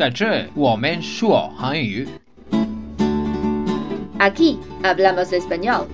[0.00, 2.08] 在这我们说韩语。
[4.18, 5.84] Aquí hablamos español.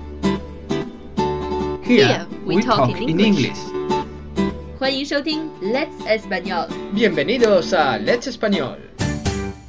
[1.83, 3.59] Here we talk in English.
[4.79, 6.69] 欢迎收听 Let's Español。
[6.95, 8.77] Bienvenidos a Let's Español.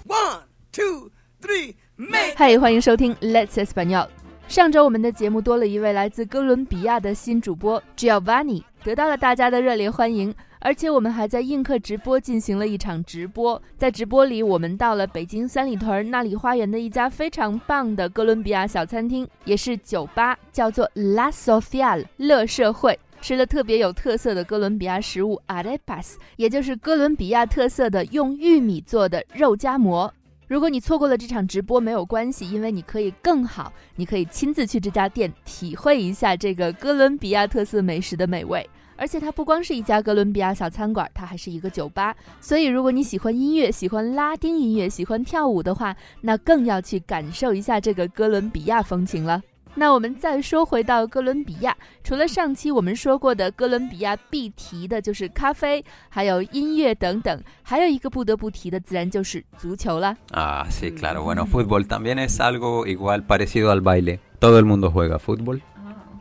[0.05, 1.09] One, two,
[1.41, 2.35] three, make.
[2.35, 4.07] 嗨，欢迎收听 Let's Español。
[4.47, 10.31] 上周我们的节目多了一位来自哥伦比亚的新主播 Giovanni，得到了大家的热烈欢迎。
[10.59, 30.13] 而且我们还在映客直播进行了一场直播，在直播里，我们到了北京三里屯那里花园的一家非常棒的哥伦比亚小餐厅，也是酒吧，叫做 La Social 乐社会，吃了特别有特色的哥伦比亚食物 arepas，也就是哥伦比亚特色的用玉米做的肉夹馍。
[30.47, 38.67] 如果你错过了这场直播，没有关系，因为你可以更好，你可以亲自去这家店体会一下这个哥伦比亚特色美食的美味。
[38.97, 42.15] 而且它不光是一家哥伦比亚小餐馆，它还是一个酒吧。
[42.41, 49.41] 所以，如果你喜欢音乐、喜欢拉丁音乐、喜欢跳舞的话，那更要去感受一下这个哥伦比亚风情了。
[49.75, 60.17] 那我们再说回到哥伦比亚，除了上期我们说过的哥伦比亚必提的就是咖啡，还有音乐等等，还有一个不得不提的自然就是足球了。
[60.31, 61.23] Ah, sí, claro.
[61.23, 64.19] Bueno, fútbol también es algo igual parecido al baile.
[64.39, 65.61] Todo el mundo juega fútbol.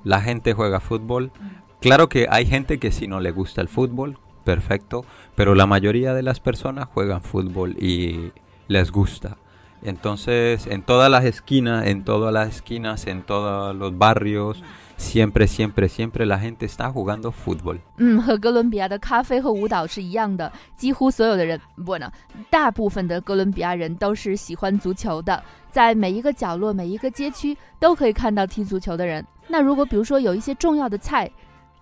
[0.04, 1.30] La gente juega fútbol.
[1.79, 5.03] Claro que hay gente que si no le gusta el fútbol, perfecto,
[5.35, 8.31] pero la mayoría de las personas juegan fútbol y
[8.67, 9.37] les gusta.
[9.83, 14.61] Entonces, en todas las esquinas, en todas las esquinas, en todos los barrios,
[14.95, 17.79] siempre, siempre, siempre la gente está jugando fútbol.
[17.97, 22.11] 嗯，和哥伦比亚的咖啡和舞蹈是一样的，几乎所有的人，不呢，
[22.51, 29.25] 大部分的哥伦比亚人都是喜欢足球的，在每一个角落、每一个街区都可以看到踢足球的人。
[29.47, 31.27] 那如果比如说有一些重要的菜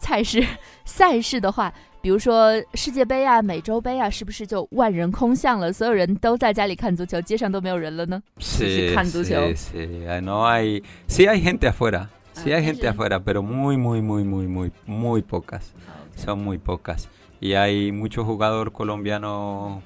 [0.04, 0.46] 菜事
[0.84, 5.72] 赛事的话，比如说世界杯啊、美洲杯啊，是不是就万人空巷了？
[5.72, 9.54] 所有人都在家里看足球，街上都没有人了呢？Sí, Kan sí, Duceo.
[9.56, 10.06] sí.
[10.06, 14.02] Ah, No hay, sí hay gente afuera, sí Ah, hay gente afuera, pero muy, muy,
[14.02, 15.72] muy, muy, muy, muy pocas.
[16.16, 17.08] Son muy pocas.
[17.40, 19.82] Y hay mucho jugador colombiano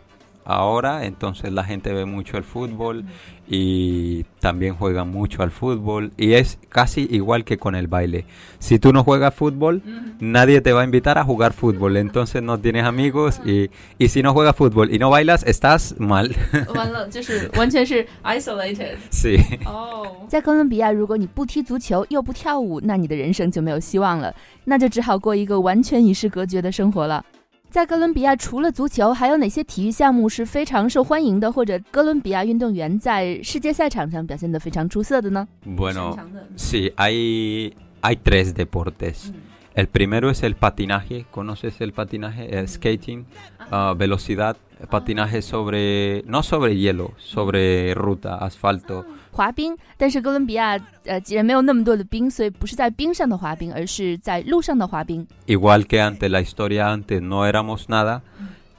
[0.48, 3.06] ahora, entonces la gente ve mucho el fútbol
[3.48, 8.26] y también juega mucho al fútbol y es casi igual que con el baile.
[8.60, 9.82] Si tú no juegas fútbol,
[10.20, 14.22] nadie te va a invitar a jugar fútbol, entonces no tienes amigos y, y si
[14.22, 16.30] no juegas fútbol y no bailas, estás mal.
[16.74, 18.98] 完了，就是完全是 isolated。
[19.12, 19.40] sí.
[19.66, 24.34] 哦，在哥伦比亚，如果你不踢足球又不跳舞，那你的人生就没有希望了，
[24.66, 27.24] 那就只好过一个完全与世隔绝的生活了。
[27.70, 35.48] 在哥伦比亚，除了足球，还有哪些体育项目是非常受欢迎的，或者哥伦比亚运动员在世界赛场上表现得非常出色的呢？
[35.66, 36.16] Bueno,
[36.56, 39.32] sí, hay, hay tres deportes.
[39.74, 41.26] El primero es el patinaje.
[41.32, 42.48] ¿Conoces el patinaje?
[42.48, 43.26] El skating,
[43.72, 44.56] ah, velocidad,
[44.92, 49.04] patinaje sobre, no sobre hielo, sobre ruta, asfalto.
[49.32, 55.26] 滑冰，但是哥伦比亚呃既然没有那么多的冰，所以不是在冰上的滑冰，而是在路上的滑冰。
[55.48, 58.22] Igual que antes, la historia antes no éramos nada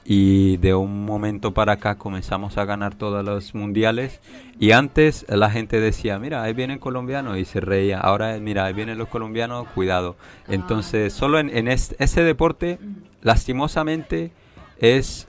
[0.07, 4.21] y de un momento para acá comenzamos a ganar todos los mundiales
[4.59, 8.73] y antes la gente decía, mira, ahí vienen colombianos y se reía, ahora mira, ahí
[8.73, 10.15] vienen los colombianos, cuidado.
[10.47, 12.77] Entonces, solo en, en es- ese deporte,
[13.23, 14.31] lastimosamente,
[14.79, 15.27] es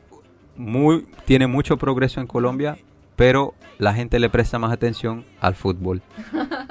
[0.56, 2.76] muy, tiene mucho progreso en Colombia,
[3.16, 6.02] pero la gente le presta más atención al fútbol.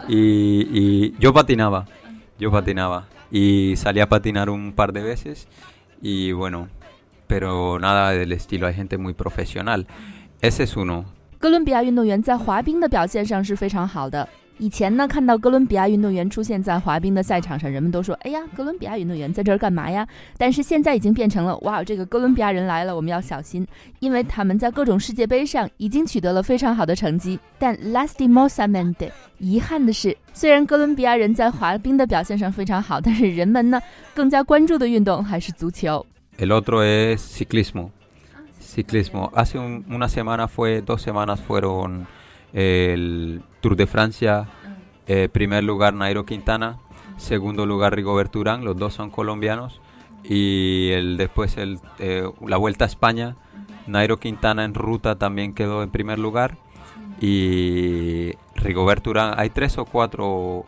[0.08, 1.86] Y, y yo patinaba,
[2.38, 5.48] yo patinaba y salí a patinar un par de veces
[6.02, 6.70] y bueno,
[7.28, 9.88] pero nada del estilo, hay gente muy profesional.
[10.42, 11.06] Ese es uno.
[11.40, 14.28] 哥伦比亚运动员在滑冰的表现上是非常好的。
[14.61, 20.07] 以前呢，看到哥伦比亚运动员出现在滑冰的赛场上，人们都说：“哎呀，哥伦比亚运动员在这儿干嘛呀？”
[20.37, 23.67] 但是现在已经变成了：“哇，这个哥伦比亚人来了，我们要小心，
[24.01, 33.81] 因为他们在各种世界杯上已经取得了非常好的成绩。”但 lastimosamente，遗憾的是，虽然哥伦比亚人在滑冰的表现上非常好，但是人们呢
[34.15, 36.05] 更加关注的运动还是足球。
[36.39, 37.89] El otro es ciclismo.
[38.61, 39.31] Ciclismo.
[39.33, 39.59] Hace
[39.89, 42.05] una semana fue, dos semanas fueron
[42.53, 44.49] el Tour de Francia.
[45.07, 46.79] eh, primer lugar Nairo Quintana.
[47.17, 48.65] Segundo lugar Rigobert Urán.
[48.65, 49.81] Los dos son colombianos.
[50.23, 53.37] Y el, después el, eh, la Vuelta a España.
[53.87, 56.57] Nairo Quintana en ruta también quedó en primer lugar.
[57.21, 59.35] Y Rigoberto Urán.
[59.37, 60.65] Hay tres o cuatro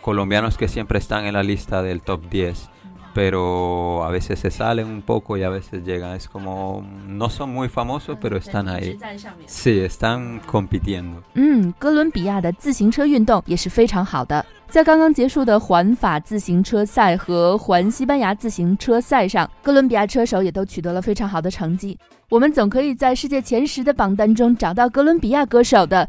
[0.00, 2.70] colombianos que siempre están en la lista del top 10.
[3.18, 6.14] Pero a veces se salen un poco y a veces llegan.
[6.14, 6.84] Es como.
[7.08, 8.96] No son muy famosos, pero están ahí.
[9.44, 11.20] Sí, están compitiendo.
[11.34, 14.46] 嗯，哥伦比亚的自行车运动也是非常好的。
[14.68, 21.98] 在刚刚结束的环法自行车赛和环西班牙自行车赛上，哥伦比亚车手也都取得了非常好的成绩。
[22.28, 26.08] 我们总可以在世界前十的榜单中找到哥伦比亚歌手的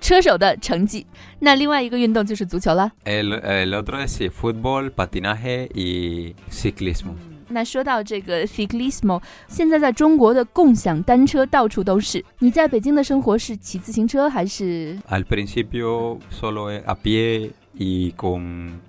[0.00, 1.06] 车手的成绩。
[1.38, 2.92] 那另外一个运动就是足球了。
[3.04, 7.14] El, el otro es fútbol, patinaje y ciclismo.
[7.48, 12.24] 那说到这个 ciclismo，现在在中国的共享单车到处都是。
[12.38, 14.98] 你在北京的生活是骑自行车还是？
[15.10, 18.80] Al principio solo a pie y con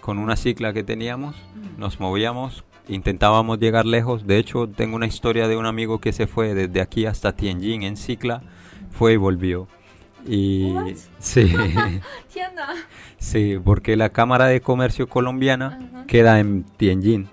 [0.00, 1.34] con una cicla que teníamos
[1.76, 4.26] nos movíamos intentábamos llegar lejos.
[4.26, 7.82] De hecho, tengo una historia de un amigo que se fue desde aquí hasta Tianjin
[7.82, 8.42] en cicla,
[8.90, 9.66] fue y volvió.
[10.26, 10.74] Y
[11.20, 11.54] sí,
[13.18, 17.28] sí, porque la Cámara de Comercio colombiana queda en Tianjin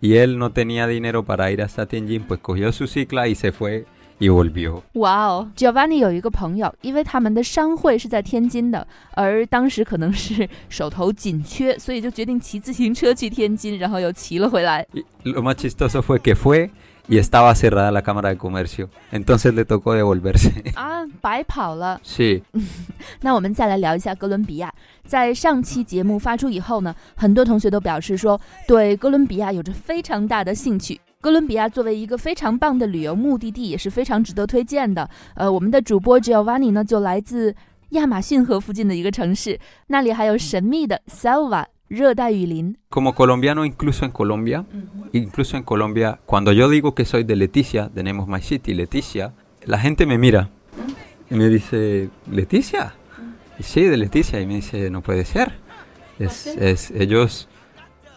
[0.00, 3.50] y él no tenía dinero para ir hasta Tianjin, pues cogió su cicla y se
[3.50, 3.86] fue
[4.20, 4.84] y volvió.
[4.94, 14.86] Wow, Giovanni 有一个朋友，因为他们的商会是在天津的，而当时可能是手头紧缺，所以就决定骑自行车去天津，然后又骑了回来。
[15.24, 16.70] Lo más chistoso fue que fue
[17.07, 18.89] y estaba cerrada la Cámara de Comercio.
[19.11, 20.51] Entonces le tocó devolverse.
[20.75, 21.99] 啊， 白跑了。
[22.03, 22.41] 是。
[23.21, 24.73] 那我们再来聊一下哥伦比亚。
[25.05, 30.99] 在上期节目发出以后呢，很多同学都表示说对哥伦比亚有着非常大的兴趣。
[31.19, 35.09] 哥伦比亚作为一个非常棒的旅游目的地，也是非常值得推荐的。
[35.35, 37.55] 呃，我们的主播 Giovanni 呢，就来自
[37.89, 41.65] 亚马逊河附近的一个城市，那里还有神秘的 Selva。
[42.89, 44.65] Como colombiano, incluso en Colombia,
[45.11, 49.33] incluso en Colombia, cuando yo digo que soy de Leticia, tenemos My City, Leticia,
[49.65, 50.49] la gente me mira
[51.29, 52.95] y me dice, ¿Leticia?
[53.59, 54.41] Sí, de Leticia.
[54.41, 55.53] Y me dice, no puede ser.
[56.19, 57.47] Es, es, ellos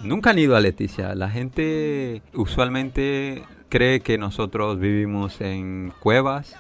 [0.01, 1.15] Nunca han ido a Leticia.
[1.15, 6.55] La gente usualmente cree que nosotros vivimos en cuevas,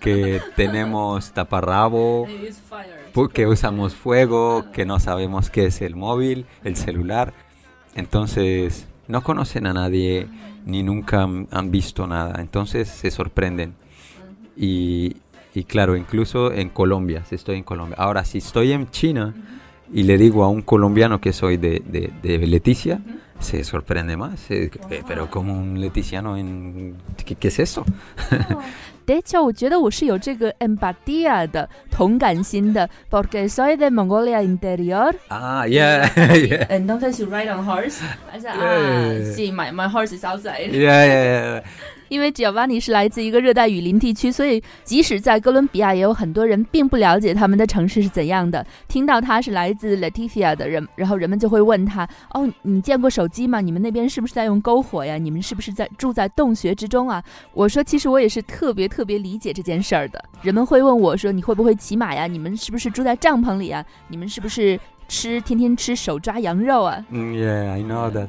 [0.00, 2.26] que tenemos taparrabo,
[3.32, 7.32] que usamos fuego, que no sabemos qué es el móvil, el celular.
[7.94, 10.26] Entonces, no conocen a nadie
[10.66, 12.40] ni nunca han visto nada.
[12.40, 13.74] Entonces se sorprenden.
[14.56, 15.16] Y,
[15.54, 17.96] y claro, incluso en Colombia, si estoy en Colombia.
[17.98, 19.34] Ahora, si estoy en China
[19.92, 23.00] y le digo a un colombiano que soy de, de, de Leticia,
[23.40, 24.50] se sorprende más.
[24.50, 26.96] Eh, eh, pero como un leticiano en...
[27.24, 27.84] ¿Qué, qué es eso?
[29.06, 31.66] De hecho, yo creo que yo tengo empatía de,
[33.10, 35.18] porque soy de Mongolia Interior.
[35.28, 36.10] Ah, yeah.
[36.34, 36.66] yeah.
[36.70, 38.02] Entonces, you ride on horse.
[38.32, 40.72] I said, ah, yeah, yeah, see, my, my horse is outside.
[40.72, 41.24] yeah, yeah.
[41.24, 41.62] yeah.
[42.14, 48.64] 因为 Giovanni 是来自一个热带雨林地区，所以即使在哥伦比亚，也有很多人并不了解他们的城市是怎样的。
[48.86, 53.60] 听到他是来自 Leticia 的人，然后人们就会问他：“哦，你见过手机吗？
[53.60, 55.18] 你们那边是不是在用篝火呀？
[55.18, 57.20] 你们是不是在住在洞穴之中啊？”
[57.52, 62.28] 我说：“其实我也是特别特别理解这件事儿的。”人们会问我说：“你会不会骑马呀？
[62.28, 63.84] 你们是不是住在帐篷里啊？
[64.06, 64.78] 你们是不是
[65.08, 68.28] 吃天天吃手抓羊肉啊？” Yeah, I know that.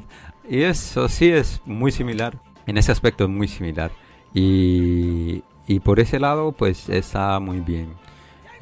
[0.50, 2.32] Yes, sí es muy similar.
[2.65, 3.91] en ese aspecto es muy similar.
[4.33, 7.93] Y, y, por ese lado, pues está muy bien.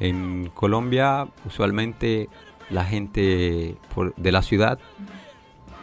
[0.00, 2.28] En Colombia, usualmente
[2.70, 3.76] la gente
[4.16, 4.78] de la ciudad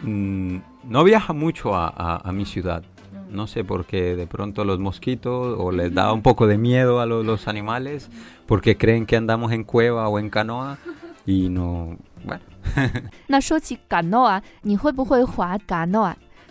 [0.02, 2.84] mm, no viaja mucho a, a, mi ciudad.
[3.30, 7.02] No sé por qué de pronto los mosquitos o les da un poco de miedo
[7.02, 8.10] a los, los animales
[8.46, 10.78] porque creen que andamos en cueva o en canoa
[11.26, 12.44] y no, bueno.
[13.28, 15.58] 那说起 canoa，你会不会划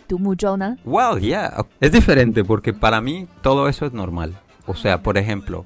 [0.06, 1.64] canoa？Well, yeah.
[1.80, 4.34] Es diferente porque para mí todo eso es normal.
[4.66, 5.64] O sea, por ejemplo,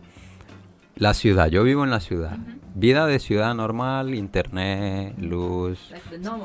[0.97, 1.49] la ciudad.
[1.49, 2.39] Yo vivo en la ciudad.
[2.75, 5.93] Vida de ciudad normal, internet, luz,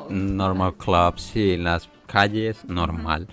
[0.09, 0.75] normal.
[0.75, 3.27] clubs, sí, en las calles, normal.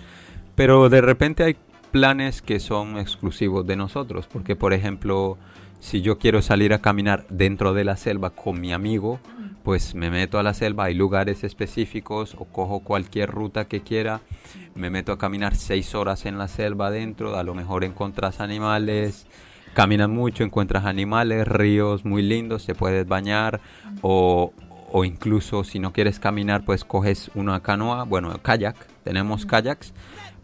[0.55, 1.55] Pero de repente hay
[1.91, 4.27] planes que son exclusivos de nosotros.
[4.27, 5.37] Porque, por ejemplo,
[5.79, 9.19] si yo quiero salir a caminar dentro de la selva con mi amigo,
[9.63, 14.21] pues me meto a la selva, hay lugares específicos o cojo cualquier ruta que quiera,
[14.75, 19.27] me meto a caminar seis horas en la selva adentro, a lo mejor encuentras animales,
[19.73, 23.61] caminas mucho, encuentras animales, ríos muy lindos, se puedes bañar
[24.01, 24.53] o,
[24.91, 29.93] o incluso si no quieres caminar pues coges una canoa, bueno, kayak, tenemos kayaks,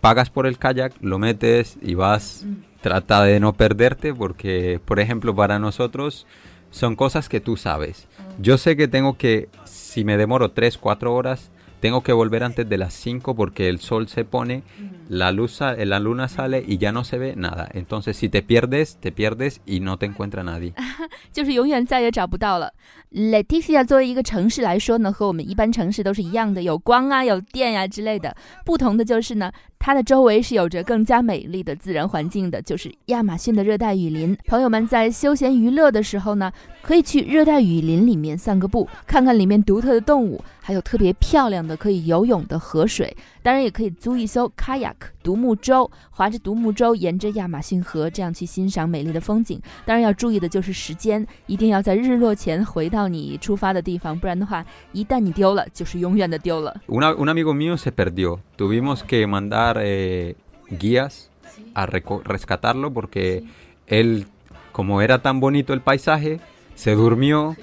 [0.01, 2.45] pagas por el kayak, lo metes y vas,
[2.81, 6.27] trata de no perderte porque por ejemplo para nosotros
[6.75, 8.05] son cosas que tú sabes.
[8.37, 11.49] Yo sé que tengo que, si me demoro 3, 4 horas,
[11.80, 14.62] tengo que volver antes de las 5 porque el sol se pone,
[15.08, 17.68] la luz la luna sale y ya no se ve nada.
[17.72, 20.74] Entonces si te pierdes, te pierdes y no te encuentra nadie.
[21.32, 22.72] 就是永远再也找不到了。
[23.12, 28.36] Leticia 作为一个城市来说呢，和我们一般城市都是一样的，有光啊，有电呀、啊、之类的。
[28.64, 34.36] 不同的就是呢，它的周围是有着更加美丽的自然环境的，就是亚马逊的热带雨林。
[34.46, 43.15] 朋友们在休闲娱乐的时候呢，可以去热带雨林里面散个步，看看里面独特的动物，还有特别漂亮 的可以游泳的河水。
[43.41, 44.93] 当然，也可以租一艘 kayak
[45.23, 49.61] 独木舟，划着独木舟沿着亚马逊河，这样去欣赏美丽的风景。
[49.85, 56.75] 当然要注意的就是时间，一定要在日落前回到你出发的地方，不然的话，一旦你丢了，就是永远的丢了。
[56.87, 58.39] Una, un amigo mío se perdió.
[58.57, 60.35] Tuvimos que mandar eh,
[60.69, 61.29] guías
[61.73, 63.43] a rescatarlo porque
[63.87, 64.25] él,
[64.71, 66.39] como era tan bonito el paisaje,
[66.73, 67.55] se durmió,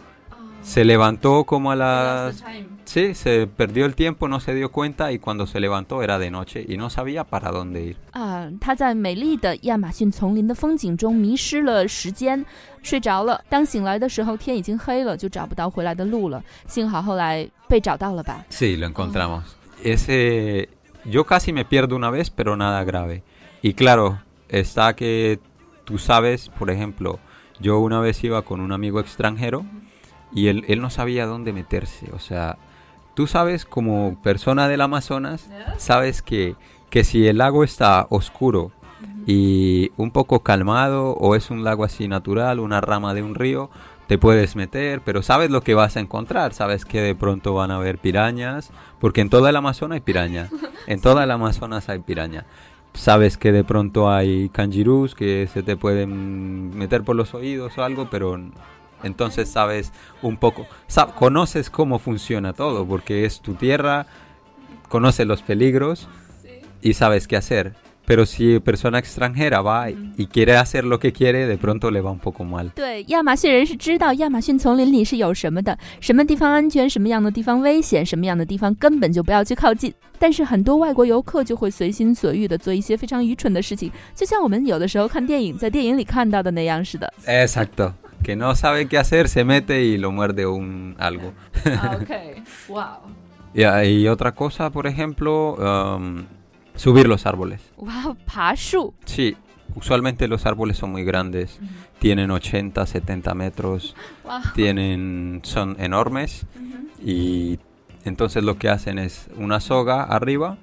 [0.63, 2.45] se levantó como a las...
[2.92, 6.32] Sí, se perdió el tiempo, no se dio cuenta y cuando se levantó era de
[6.32, 7.96] noche y no sabía para dónde ir.
[8.12, 12.46] 啊，他在美丽的亚马逊丛林的风景中迷失了时间，
[12.82, 13.44] 睡着了。
[13.50, 16.44] 当醒来的时候，天已经黑了，就找不到回来的路了。
[16.68, 18.46] 幸好后来被找到了吧？
[18.50, 19.44] Sí, lo encontramos.
[19.84, 20.70] Ese,
[21.06, 23.24] yo casi me pierdo una vez, pero nada grave.
[23.62, 24.20] Y claro,
[24.50, 25.40] está que
[25.84, 27.20] tú sabes, por ejemplo,
[27.60, 29.66] yo una vez iba con un amigo extranjero
[30.32, 32.58] y él, él no sabía dónde meterse, o sea
[33.15, 36.57] tú sabes como persona del Amazonas, sabes que,
[36.91, 38.73] que si el lago está oscuro
[39.27, 43.71] y un poco calmado o es un lago así natural, una rama de un río,
[44.07, 47.71] te puedes meter, pero sabes lo que vas a encontrar, sabes que de pronto van
[47.71, 50.49] a haber pirañas, porque en toda el Amazonas hay piraña,
[50.87, 52.45] en toda el Amazonas hay piraña.
[52.95, 57.85] Sabes que de pronto hay kanjirus que se te pueden meter por los oídos o
[57.85, 58.39] algo, pero
[59.04, 59.92] entonces sabes
[60.22, 60.66] un poco,
[61.16, 64.06] conoces cómo funciona todo, porque es tu tierra,
[64.90, 66.08] conoces los peligros
[66.82, 67.74] y sabes qué hacer.
[68.06, 72.10] Pero si persona extranjera va y quiere hacer lo que quiere, de pronto le va
[72.10, 72.70] un poco mal.
[72.74, 79.94] 对，亚马逊人是知道亚马逊丛林里是有什么的，什么地方安全，什么样的地方危险，什么样的地方根本就不要去靠近。
[80.18, 87.14] 但是很多外国游客就会随心所欲的做一些非常愚蠢的事情，就像我们有的时候看电影，在电影里看到的那样似的。
[87.26, 87.92] Exacto.
[88.23, 91.33] que no sabe qué hacer, se mete y lo muerde un algo.
[91.67, 92.11] Ah, ok,
[92.69, 93.85] wow.
[93.85, 96.25] y, otra cosa, por ejemplo, um,
[96.77, 97.61] subir los árboles.
[97.77, 98.95] Wow, pashu.
[99.05, 99.37] Sí,
[99.75, 101.59] usualmente los árboles son muy grandes,
[101.99, 103.95] tienen 80, 70 metros,
[104.55, 106.47] tienen, son enormes
[107.05, 107.59] y
[108.05, 110.59] entonces lo que hacen es una soga arriba,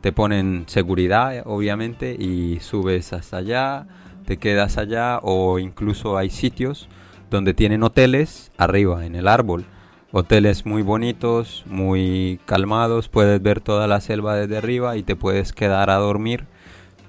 [0.00, 3.86] te ponen seguridad obviamente y subes hasta allá
[4.24, 6.88] te quedas allá o incluso hay sitios
[7.30, 9.64] donde tienen hoteles arriba en el árbol.
[10.12, 15.52] Hoteles muy bonitos, muy calmados, puedes ver toda la selva desde arriba y te puedes
[15.52, 16.44] quedar a dormir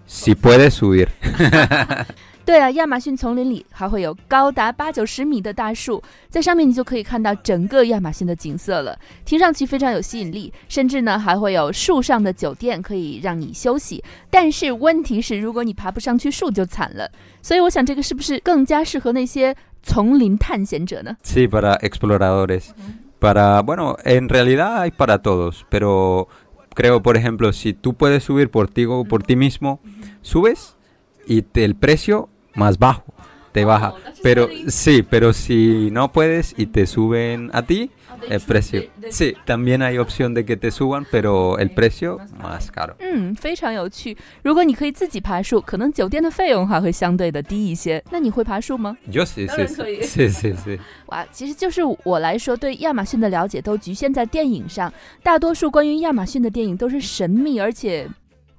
[0.05, 1.10] si puedes subir.
[2.46, 10.52] 对啊，亚马逊丛林里还会有高达八九十米的大树，在上面你就可以看到整个亚马逊的景色了，听上去非常有吸引力。
[10.68, 14.04] 甚至呢，还会有树上的酒店可以让你休息。
[14.30, 17.10] 但是问题是，如果你爬不上去树就惨了。
[17.42, 22.72] 所以我想，这个是不是更加适合那些丛林探险者呢？Sí, para exploradores.
[23.20, 26.28] Para bueno, en realidad hay para todos, pero
[26.76, 29.80] creo, por ejemplo, si tú puedes subir por ti o por ti mismo,
[30.22, 30.76] subes
[31.26, 33.05] y el precio más bajo,
[33.52, 33.95] te baja.
[34.23, 37.90] Pero sí, pero si no puedes y te suben a ti,
[38.28, 38.83] el precio.
[39.11, 42.97] Sí, también hay opción de que te suban, pero el precio más caro.
[42.99, 44.17] 嗯，非常有趣。
[44.43, 48.02] 如果你可以自己爬树，可能酒店的费用还会相对的低一些。
[48.11, 48.97] 那你会爬树吗？
[49.09, 49.67] Yo sí, sí,
[50.02, 50.78] sí, sí, sí.
[51.07, 54.93] 哇，其实就是我来说，对亚马逊的了解都局限在电影上。
[55.23, 58.09] 大多数关于亚马逊的电影都是神秘而且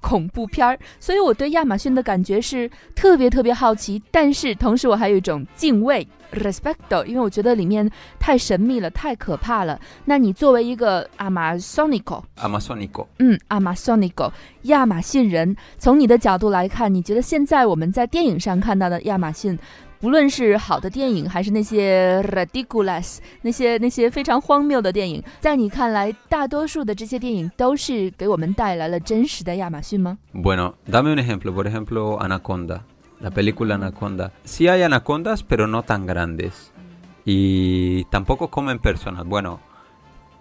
[0.05, 9.79] 恐怖片儿，所以我对亚马逊的感觉是特别特别好奇，但是同时我还有一种敬畏 （respect），因为我觉得里面太神秘了，太可怕了。
[10.05, 14.31] 那你作为一个 Amazonico，Amazonico，嗯，Amazonico，
[14.63, 19.57] 亚马逊人，从你的角度来看，你觉得现在我们在电影上看到的亚马逊？
[20.04, 30.16] 无论是好的电影，还是那些 ridiculous 那些那些非常荒谬的电影，在你看来，大多数的这些电影都是给我们带来了真实的亚马逊吗？
[30.32, 31.52] Bueno, dame un ejemplo.
[31.52, 32.84] Por ejemplo, Anaconda,
[33.20, 34.32] la película Anaconda.
[34.44, 36.72] Sí hay anacondas, pero no tan grandes.
[37.26, 39.26] Y tampoco comen personas.
[39.26, 39.60] Bueno,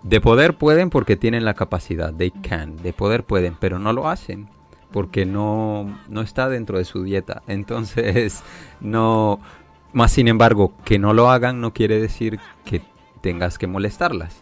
[0.03, 2.13] de poder pueden porque tienen la capacidad.
[2.13, 2.77] They can.
[2.77, 4.48] De poder pueden, pero no lo hacen
[4.94, 7.44] porque no, no está dentro de su dieta.
[7.48, 8.44] Entonces,
[8.79, 9.39] no,
[9.94, 12.82] más sin embargo, que no lo hagan no quiere decir que
[13.22, 14.41] tengas que molestarlas.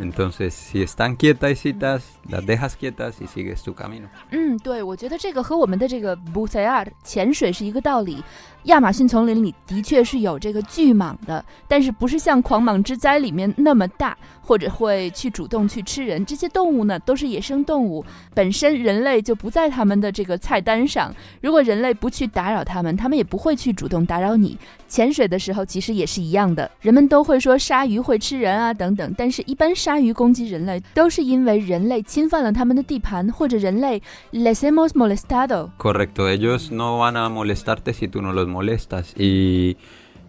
[0.00, 4.08] Entonces, si están quietecitas, las dejas quietas y sigues tu camino.
[4.30, 8.22] 嗯，对，我觉得这个和我们的这个 bucear 潜水是一个道理。
[8.63, 16.25] 亚马逊丛林里的确是有这个巨蟒的，但是不是像《狂蟒之灾》里面那么大，或者会去主动去吃人。
[16.25, 21.13] 这些动物呢，都是野生动物，本身人类就不在他们的这个菜单上。
[21.41, 24.57] 如果人类不去打扰他们，他们也不会去主动打扰你。
[24.87, 34.01] 潜水的时候其实也是一样的，人们都会说鲨鱼会吃人啊等等，但是一般鲨鱼攻击人类都是因为人类侵犯了他们的地盘，或者人类。
[38.53, 39.75] molestas y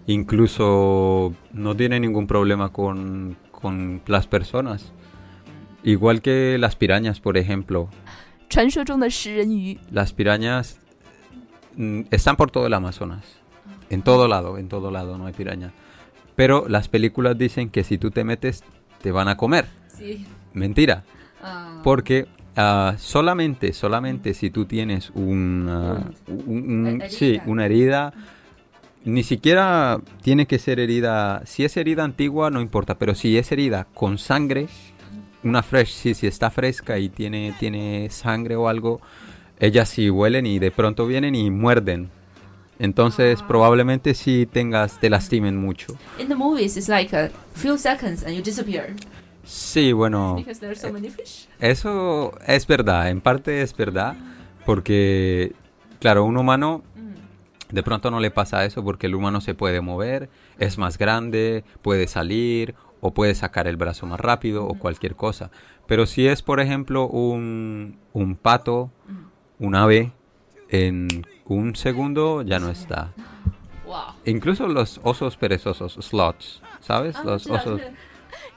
[0.06, 4.92] incluso no tiene ningún problema con, con las personas.
[5.84, 7.88] Igual que las pirañas, por ejemplo.
[9.90, 10.80] Las pirañas
[11.76, 13.24] mm, están por todo el Amazonas.
[13.90, 15.72] En todo lado, en todo lado no hay pirañas.
[16.36, 18.64] Pero las películas dicen que si tú te metes,
[19.02, 19.66] te van a comer.
[20.52, 21.04] Mentira.
[21.42, 21.80] Ah.
[21.84, 22.26] Porque
[22.56, 27.08] ah, solamente, solamente si tú tienes una, un- Herida.
[27.10, 28.12] sí, una herida,
[29.04, 31.42] ni siquiera tiene que ser herida.
[31.44, 32.94] Si es herida antigua, no importa.
[32.96, 34.66] Pero si es herida con sangre,
[35.42, 39.00] una fresh, sí, si está fresca y tiene, tiene sangre o algo,
[39.60, 42.08] ellas sí huelen y de pronto vienen y muerden.
[42.78, 45.94] Entonces probablemente sí tengas, te lastimen mucho.
[46.18, 48.94] In the movies, it's like a few seconds and you disappear
[49.44, 50.36] Sí, bueno.
[50.74, 51.48] so many fish.
[51.60, 54.16] Eso es verdad, en parte es verdad,
[54.64, 55.52] porque,
[56.00, 56.82] claro, un humano
[57.70, 61.64] de pronto no le pasa eso porque el humano se puede mover, es más grande,
[61.82, 65.50] puede salir o puede sacar el brazo más rápido o cualquier cosa.
[65.86, 68.90] Pero si es, por ejemplo, un, un pato,
[69.58, 70.12] un ave,
[70.68, 73.12] en un segundo ya no está.
[73.84, 74.14] Wow.
[74.24, 77.16] Incluso los osos perezosos, sloths, ¿sabes?
[77.24, 77.80] Los osos...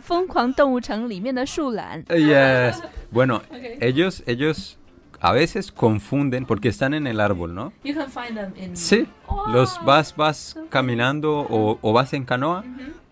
[0.07, 2.03] 疯狂动物城里面的树懒。
[2.09, 2.83] Yes.
[3.11, 3.77] Bueno, Okay.
[3.81, 4.77] ellos, ellos
[5.21, 7.73] a veces confunden porque están en el árbol, ¿no?
[7.85, 8.77] You can find them in.
[8.77, 9.07] Sí.
[9.53, 12.65] Los vas, vas caminando o, o vas en canoa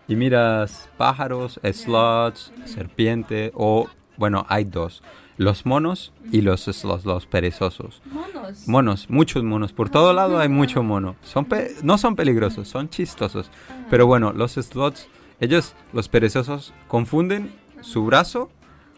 [0.09, 5.03] y miras pájaros, sloths, serpiente o, bueno, hay dos.
[5.37, 8.03] Los monos y los sloths, los perezosos.
[8.07, 8.69] Monos.
[8.69, 9.73] Monos, muchos monos.
[9.73, 11.17] Por todo lado hay mucho mono.
[11.23, 13.51] Son pe- no son peligrosos, son chistosos.
[13.89, 15.09] Pero bueno, los sloths,
[15.40, 18.50] ellos, los perezosos, confunden su brazo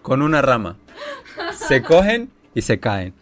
[0.02, 0.78] con una rama.
[1.54, 3.14] Se cogen y se caen.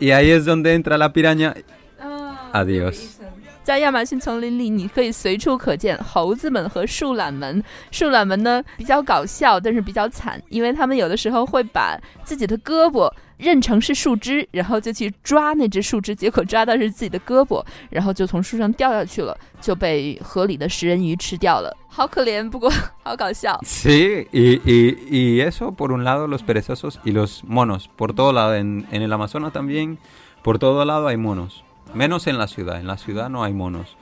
[0.00, 1.54] Y ahí es donde entra la piraña.
[2.00, 3.18] Ah, Adiós.
[3.64, 7.64] 在亚马逊丛林里，你可以随处可见猴子们和树懒们。
[7.90, 21.74] 树懒们呢比较搞笑，但是比较惨，因为他们有的时候会把自己的胳膊认成是树枝，然后就去抓那只树枝，结果抓到是自己的胳膊，然后就从树上掉下去了，就被河里的食人鱼吃掉了。
[21.88, 22.70] 好可怜，不过
[23.02, 23.58] 好搞笑。
[23.64, 27.88] Sí, y, y- y eso por un lado los perezosos y los monos.
[27.96, 29.96] Por todo lado, en, en el Amazonas también,
[30.42, 31.64] por todo lado hay monos.
[31.94, 33.96] Menos en la ciudad, en la ciudad no hay monos.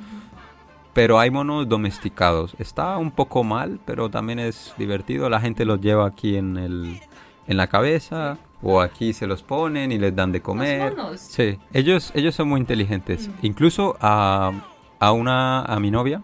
[0.93, 2.55] Pero hay monos domesticados.
[2.59, 5.31] Está un poco mal, pero también es divertido.
[5.31, 7.01] La gente los lleva aquí en, el,
[7.47, 10.95] en la cabeza o aquí se los ponen y les dan de comer.
[10.95, 11.21] monos.
[11.21, 13.31] Sí, ellos, ellos son muy inteligentes.
[13.43, 14.53] Incluso a,
[14.99, 16.23] a una a mi novia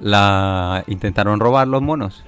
[0.00, 2.24] la intentaron robar los monos.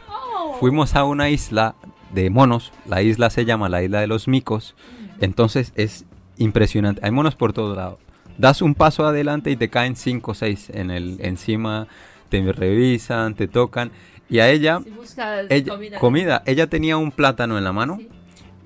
[0.58, 1.76] Fuimos a una isla
[2.12, 2.72] de monos.
[2.86, 4.74] La isla se llama la isla de los micos.
[5.20, 6.04] Entonces es
[6.36, 7.00] impresionante.
[7.04, 7.98] Hay monos por todo lado.
[8.40, 11.86] Das un paso adelante y te caen cinco o seis en el encima.
[12.30, 13.90] Te revisan, te tocan.
[14.30, 15.98] Y a ella, Si ella comida.
[15.98, 16.42] comida.
[16.46, 18.08] Ella tenía un plátano en la mano Sí.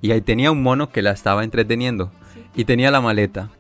[0.03, 2.13] y ahí tenía un mono que la estaba entreteniendo
[2.55, 3.51] y tenía la maleta.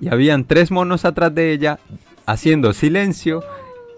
[0.00, 1.78] Y habían tres monos atrás de ella
[2.26, 3.44] haciendo silencio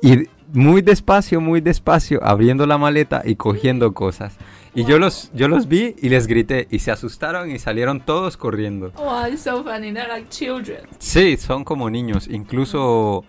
[0.02, 4.34] y muy despacio, muy despacio, abriendo la maleta y cogiendo cosas.
[4.73, 8.37] Y yo los, yo los vi y les grité y se asustaron y salieron todos
[8.37, 8.91] corriendo.
[8.97, 9.91] Wow, it's so funny.
[9.91, 10.81] They're like children.
[10.99, 12.27] Sí, son como niños.
[12.27, 13.23] Incluso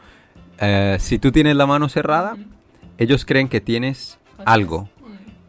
[0.59, 2.37] eh, si tú tienes la mano cerrada,
[2.99, 4.89] ellos creen que tienes algo.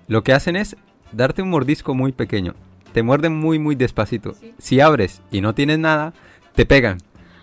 [0.07, 0.77] Lo que hacen es
[1.11, 2.55] darte un mordisco muy pequeño.
[2.93, 4.35] Te muerden muy, muy despacito.
[4.57, 6.13] Si abres y no tienes nada,
[6.55, 6.97] te pegan.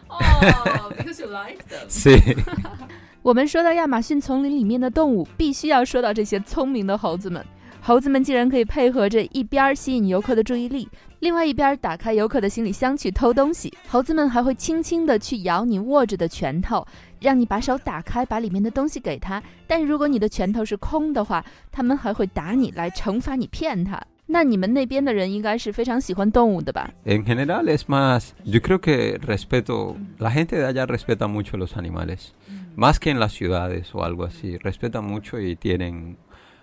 [0.09, 0.19] Oh,
[0.97, 1.89] because you like them.
[1.89, 2.37] Sí.
[3.23, 7.45] 我们说到亚马逊丛林里面的动物，必须要说到这些聪明的猴子们。
[7.84, 10.88] 猴子们竟然可以配合着一边吸引游客的注意力，
[11.20, 13.74] 另外一边打开游客的行李箱去偷东西。
[13.88, 16.86] 猴子们还会轻轻地去咬你握着的拳头，
[17.20, 19.42] 让你把手打开，把里面的东西给他。
[19.66, 24.00] 但如果你的拳头是空的话，他们还会打你来惩罚你骗他。
[24.28, 32.34] 那你们那边的人应该是非常喜欢动物的吧？En general es más, yo creo que respeto, la gente de allá respeta mucho los animales,
[32.78, 36.16] más que en las ciudades o algo así, respetan mucho y tienen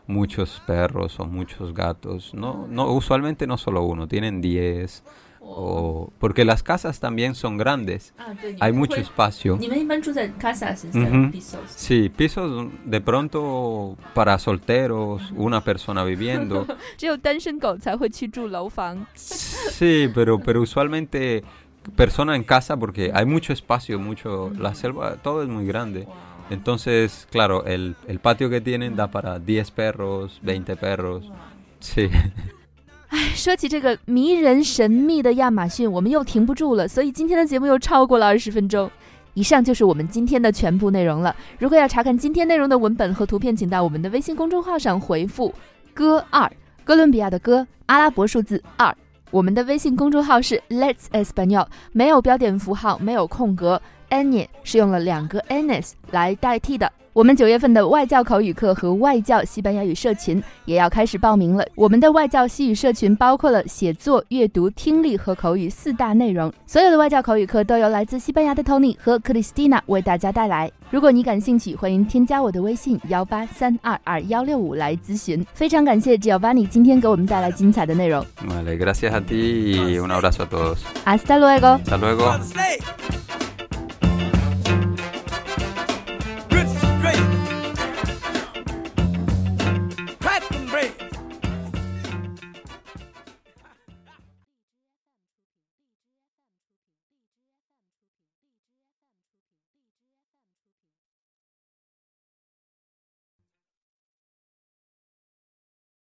[0.09, 2.35] muchos perros o muchos gatos.
[2.35, 5.05] No, no, usualmente no solo uno, tienen 10.
[5.51, 8.13] O, porque las casas también son grandes,
[8.61, 9.57] hay mucho espacio.
[11.31, 11.61] pisos?
[11.69, 16.67] Sí, pisos de pronto para solteros, una persona viviendo.
[19.15, 21.45] sí, pero, pero usualmente
[21.97, 26.07] persona en casa porque hay mucho espacio, mucho, la selva, todo es muy grande.
[26.51, 31.25] Entonces, claro, el, el patio que tienen da para 10 perros, 20 perros.
[31.81, 32.09] Sí.
[33.11, 38.91] 哎， 说起这个迷人神秘的亚马逊，我们又停不住了，所以今天的节目又超过了二十分钟。
[39.35, 41.35] 以上就是我们今天的全部内容了。
[41.59, 45.55] 如果要查看今天内容的文本和图片，请到我们的微信公众号上回复
[45.95, 46.51] “歌二”，
[46.83, 48.93] 哥伦比亚的歌，阿拉伯数字二。
[49.31, 53.81] 我们的微信公众号是 Let's Espanol，没有标点符号，没有空格
[54.11, 56.91] ，any 是用了两个 anes 来代替的。
[57.15, 61.67] 我们九月份的外教口语课和外教西班牙语社群也要开始报名了。
[61.75, 66.53] 我们的外教西语社群包括了写作、阅读、听力和口语四大内容。
[66.65, 70.71] 所有的外教口语课都由来自西班牙的 Tony 和 Cristina 为大家带来。
[70.91, 75.45] 如果你感兴趣，欢迎添加我的微信幺八三二二幺六五来咨询。
[75.55, 78.25] 非常感谢 Giovanni 今天给我们带来精彩的内容。
[78.47, 80.79] Vale, gracias a ti y un abrazo a todos.
[81.05, 81.81] Hasta luego.
[81.85, 83.18] Hasta luego.